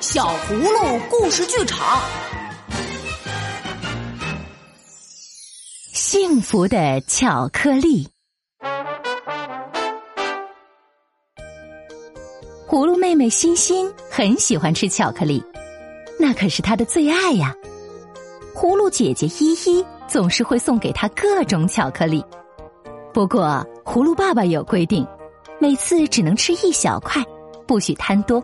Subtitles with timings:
[0.00, 2.00] 小葫芦故事剧场，
[5.92, 8.08] 幸福的巧克力。
[12.68, 15.42] 葫芦妹妹欣欣很喜欢吃巧克力，
[16.18, 17.52] 那可是她的最爱呀。
[18.54, 22.24] 葫芦姐姐依依总是会送给她各种巧克力，
[23.12, 25.04] 不过葫芦爸爸有规定，
[25.58, 27.20] 每次只能吃一小块，
[27.66, 28.40] 不许贪多。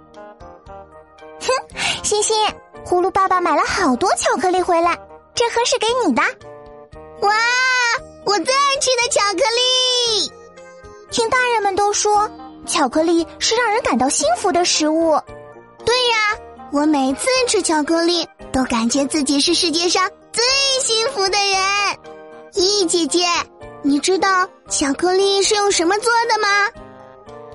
[1.46, 2.36] 哼，欣欣，
[2.84, 4.98] 葫芦爸爸买了好多巧克力回来，
[5.34, 6.22] 这盒是给你的。
[7.20, 7.34] 哇，
[8.24, 10.32] 我最爱吃的巧克力！
[11.10, 12.30] 听大人们都说。
[12.66, 15.20] 巧克力是让人感到幸福的食物。
[15.84, 16.38] 对呀，
[16.72, 20.42] 我每次吃巧克力都感觉自己是世界上最
[20.80, 21.60] 幸福的人。
[22.54, 23.26] 依依姐姐，
[23.82, 26.48] 你知道巧克力是用什么做的吗？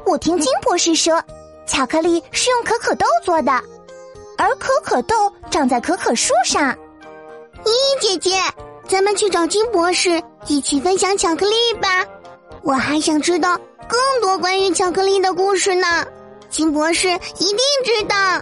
[0.05, 1.20] 我听金博士说，
[1.66, 3.52] 巧克力是用可可豆做的，
[4.39, 5.13] 而可可豆
[5.52, 6.73] 长在可可树上。
[7.65, 8.41] 依依姐姐，
[8.87, 12.05] 咱们去找金博士一起分享巧克力吧。
[12.63, 13.59] 我还想知道。
[13.90, 16.05] 更多关于巧克力的故事呢，
[16.48, 18.40] 金博士一定知道。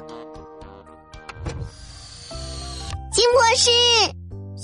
[3.14, 3.72] 金博士，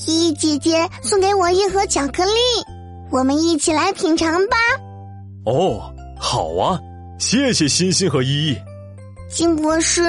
[0.06, 2.34] 依依姐姐送给我一盒巧克力，
[3.10, 4.58] 我们一起来品尝吧。
[5.46, 6.78] 哦，好啊，
[7.18, 8.58] 谢谢欣欣和依依。
[9.30, 10.04] 金博士，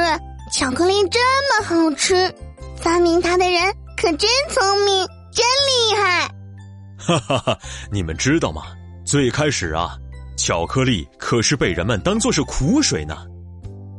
[0.53, 2.33] 巧克力这么好吃，
[2.77, 6.31] 发明它的人可真聪明，真厉害。
[6.97, 7.59] 哈哈哈，
[7.91, 8.63] 你们知道吗？
[9.05, 9.97] 最开始啊。
[10.37, 13.17] 巧克力可是被人们当做是苦水呢。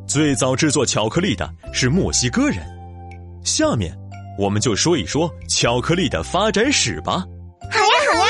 [0.08, 2.60] 最早制作巧克力的是墨西哥人。
[3.44, 3.98] 下面，
[4.38, 7.26] 我们就说一说巧克力的发展史吧。
[7.72, 8.26] 好呀，好呀。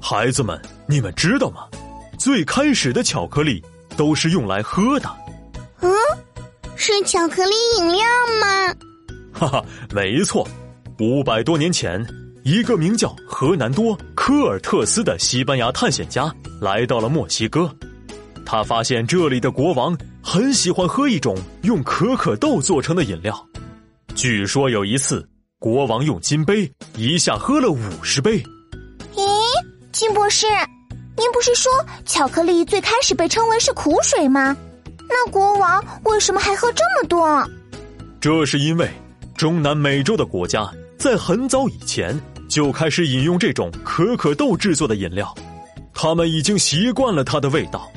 [0.00, 1.68] 孩子们，你们知道吗？
[2.18, 3.62] 最开始的巧克力
[3.96, 5.21] 都是用来喝的。
[5.82, 5.92] 嗯，
[6.76, 8.02] 是巧克力饮料
[8.40, 8.74] 吗？
[9.32, 10.48] 哈哈，没错。
[10.98, 12.04] 五百多年前。
[12.44, 16.28] 一个名叫荷南多科尔特斯的西班牙探险家
[16.60, 17.72] 来到了墨西哥，
[18.44, 23.46] 他发现这里的国王很喜欢喝一种用可可豆做成的饮料。
[24.16, 25.24] 据说有一次，
[25.60, 28.42] 国王用金杯一下喝了五十杯。
[29.14, 29.24] 咦，
[29.92, 30.48] 金博士，
[31.16, 31.70] 您不是说
[32.04, 34.56] 巧克力最开始被称为是苦水吗？
[35.12, 37.48] 那国王为什么还喝这么多？
[38.20, 38.90] 这是因为
[39.36, 40.68] 中南美洲的国家
[40.98, 42.18] 在很早以前。
[42.48, 45.34] 就开始饮用这种可可豆制作的饮料，
[45.94, 47.90] 他们已经习惯了它的味道。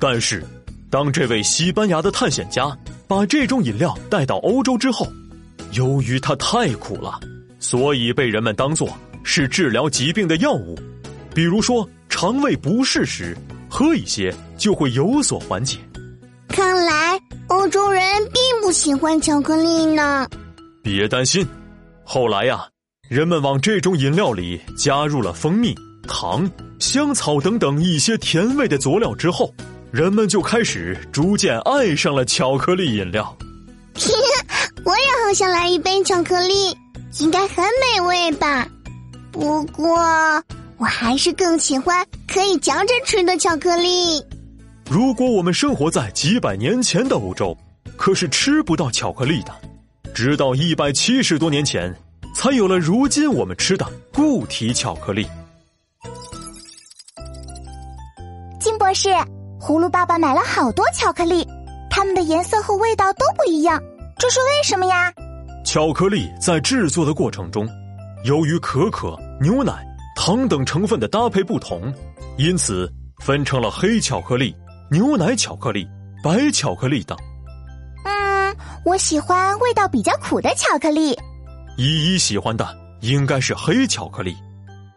[0.00, 0.44] 但是，
[0.90, 5.06] 当这位西班牙的探险家把这种饮料带到欧洲之后，
[5.70, 7.20] 由于它太苦了，
[7.60, 8.88] 所以被人们当作
[9.22, 10.76] 是治疗疾病的药物。
[11.32, 13.38] 比如说肠胃不适时，
[13.70, 15.78] 喝一些就会有所缓解。
[16.52, 17.18] 看来
[17.48, 20.28] 欧洲人并不喜欢巧克力呢。
[20.82, 21.46] 别担心，
[22.04, 22.66] 后来呀。
[23.08, 25.74] 人们往这种饮料里加入了蜂蜜、
[26.08, 29.52] 糖、香草等等一些甜味的佐料之后，
[29.90, 33.36] 人们就开始逐渐爱上了巧克力饮料。
[34.84, 36.74] 我也好想来一杯巧克力，
[37.20, 38.66] 应该很美味吧？
[39.30, 39.98] 不过，
[40.78, 44.22] 我还是更喜欢可以嚼着吃的巧克力。
[44.94, 47.56] 如果我们生活在几百年前的欧洲，
[47.96, 49.50] 可是吃不到巧克力的。
[50.12, 51.90] 直到一百七十多年前。
[52.34, 55.26] 才有了如今我们吃的固体巧克力。
[58.60, 59.08] 金博士，
[59.58, 61.46] 葫芦爸爸买了好多巧克力，
[61.90, 63.82] 它们的颜色和味道都不一样，
[64.18, 65.10] 这是为什么呀？
[65.64, 67.66] 巧克力在制作的过程中，
[68.24, 69.86] 由于可可、牛奶、
[70.16, 71.92] 糖等成分的搭配不同，
[72.36, 74.54] 因此分成了黑巧克力、
[74.92, 75.88] 牛奶巧克力、
[76.22, 77.16] 白巧克力等。
[78.04, 78.54] 嗯，
[78.84, 81.18] 我喜欢味道比较苦的巧克力。
[81.78, 82.68] 依依喜欢的
[83.00, 84.36] 应该是黑巧克力，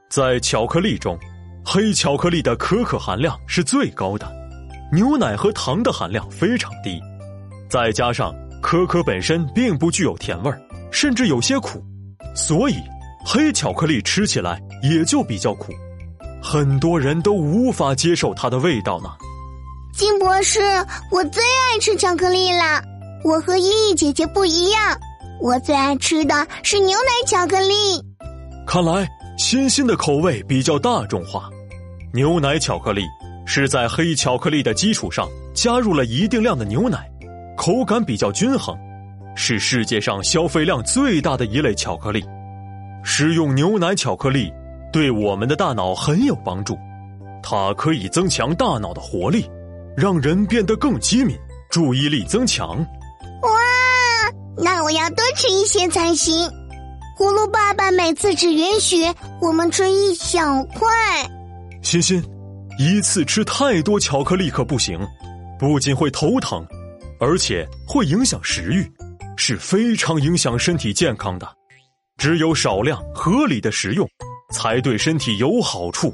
[0.10, 1.18] 在巧克力中，
[1.66, 4.30] 黑巧克力的可可含量是最高的，
[4.92, 7.00] 牛奶和糖的含量非常低，
[7.70, 11.82] 再加上可可本身并不具有甜味儿，甚至有些苦，
[12.36, 12.76] 所以
[13.26, 15.72] 黑巧克力吃起来也就比较苦，
[16.44, 19.10] 很多人都无法接受它的味道呢。
[19.96, 20.60] 金博士，
[21.10, 22.84] 我最爱吃巧克力了，
[23.24, 24.82] 我和依依姐姐不一样。
[25.40, 27.74] 我最爱吃的是牛奶巧克力。
[28.68, 29.08] 看来
[29.38, 31.50] 欣欣的口味比较大众化。
[32.14, 33.04] 牛奶巧克力
[33.46, 37.10] 是在黑巧克力的基础上加入了一定量的牛奶，
[37.56, 38.78] 口感比较均衡，
[39.34, 42.22] 是世界上消费量最大的一类巧克力。
[43.02, 44.52] 食用牛奶巧克力
[44.92, 46.78] 对我们的大脑很有帮助，
[47.42, 49.50] 它可以增强大脑的活力，
[49.98, 51.38] 让人变得更机敏、
[51.70, 52.78] 注意力增强。
[53.42, 53.50] 哇，
[54.58, 56.34] 那我要多吃一些才行。
[57.18, 58.98] 葫芦爸爸每次只允许
[59.42, 60.90] 我们吃一小块。
[61.82, 62.22] 欣欣，
[62.78, 65.00] 一次吃太多巧克力可不行，
[65.58, 66.66] 不仅会头疼，
[67.20, 68.92] 而且会影响食欲，
[69.38, 71.48] 是非常影响身体健康的。
[72.18, 74.06] 只有少量合理的食用，
[74.52, 76.14] 才对身体有好处。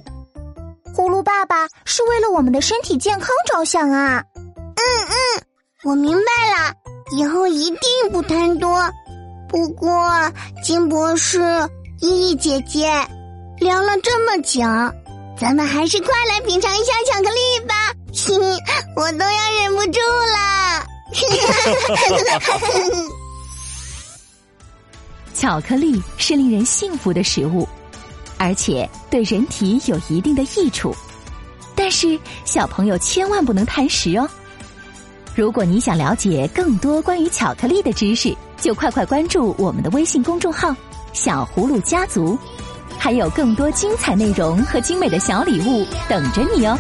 [1.02, 4.24] 葫芦爸爸是为了我们的身体健康着想啊！
[4.36, 5.44] 嗯嗯，
[5.84, 6.22] 我明白
[6.54, 6.76] 了，
[7.18, 7.80] 以后一定
[8.12, 8.88] 不贪多。
[9.50, 10.32] 不过，
[10.64, 11.42] 金博士、
[12.02, 12.86] 依依姐姐，
[13.58, 14.62] 聊了这么久，
[15.40, 17.74] 咱们还是快来品尝一下巧克力吧！
[18.14, 18.36] 嘿，
[18.96, 20.00] 我都要忍不住
[20.36, 20.86] 了。
[25.34, 27.68] 巧克力是令人幸福的食物，
[28.42, 30.96] 而且对人体有一定的益处。
[31.76, 34.28] 但是，小朋友千万不能贪食哦。
[35.36, 40.76] 如果你想了解更多关于巧克力的知识，就快快关注我们的微信公众号
[41.14, 42.36] “小葫芦家族”，
[42.98, 46.76] 还有更多精彩内容和精美的小礼物等着你哦。